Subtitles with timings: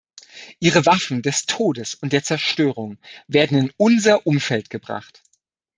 [0.59, 5.21] Ihre Waffen des Todes und der Zerstörung werden in unser Umfeld gebracht.